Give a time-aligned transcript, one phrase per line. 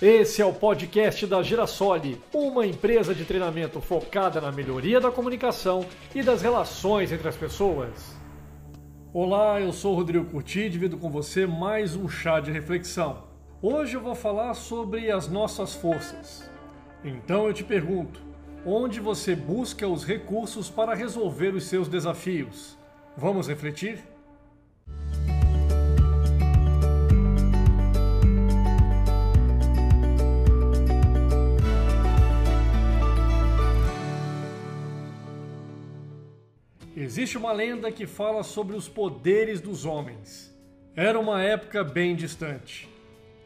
[0.00, 5.84] Esse é o podcast da Girasole, uma empresa de treinamento focada na melhoria da comunicação
[6.14, 8.14] e das relações entre as pessoas.
[9.12, 13.24] Olá, eu sou Rodrigo Curti e divido com você mais um chá de reflexão.
[13.60, 16.48] Hoje eu vou falar sobre as nossas forças.
[17.04, 18.20] Então eu te pergunto,
[18.64, 22.78] onde você busca os recursos para resolver os seus desafios?
[23.16, 23.98] Vamos refletir?
[37.00, 40.52] Existe uma lenda que fala sobre os poderes dos homens.
[40.96, 42.88] Era uma época bem distante.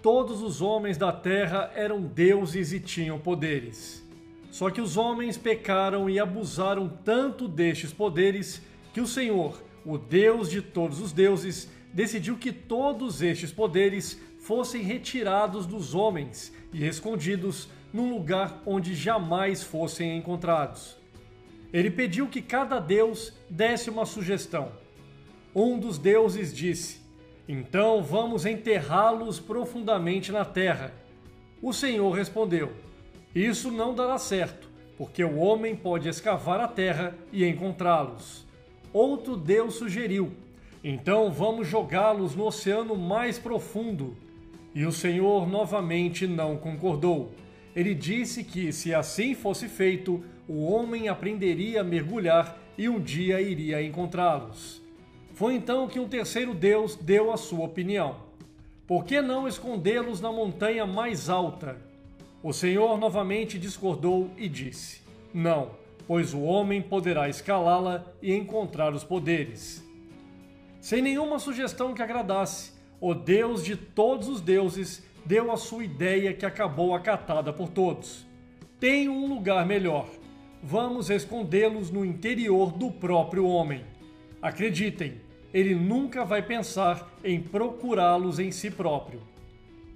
[0.01, 4.03] Todos os homens da terra eram deuses e tinham poderes.
[4.51, 8.63] Só que os homens pecaram e abusaram tanto destes poderes
[8.95, 14.81] que o Senhor, o Deus de todos os deuses, decidiu que todos estes poderes fossem
[14.81, 21.02] retirados dos homens e escondidos num lugar onde jamais fossem encontrados.
[21.73, 24.73] Ele pediu que cada deus desse uma sugestão.
[25.55, 27.01] Um dos deuses disse:
[27.49, 30.93] Então vamos enterrá-los profundamente na terra.
[31.63, 32.73] O Senhor respondeu:
[33.35, 38.47] Isso não dará certo, porque o homem pode escavar a terra e encontrá-los.
[38.93, 40.33] Outro deus sugeriu:
[40.85, 44.15] Então vamos jogá-los no oceano mais profundo.
[44.75, 47.33] E o Senhor novamente não concordou.
[47.75, 53.41] Ele disse que, se assim fosse feito, o homem aprenderia a mergulhar e um dia
[53.41, 54.83] iria encontrá-los.
[55.35, 58.17] Foi então que um terceiro Deus deu a sua opinião.
[58.87, 61.77] Por que não escondê-los na montanha mais alta?
[62.43, 65.01] O Senhor novamente discordou e disse:
[65.33, 65.71] Não,
[66.07, 69.83] pois o homem poderá escalá-la e encontrar os poderes.
[70.81, 76.35] Sem nenhuma sugestão que agradasse, o Deus de todos os deuses deu a sua ideia
[76.35, 78.27] que acabou acatada por todos.
[78.81, 80.09] Tem um lugar melhor.
[80.63, 83.85] Vamos escondê-los no interior do próprio homem.
[84.41, 85.21] Acreditem,
[85.53, 89.21] ele nunca vai pensar em procurá-los em si próprio.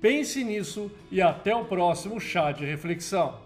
[0.01, 3.39] Pense nisso e até o próximo chá de reflexão.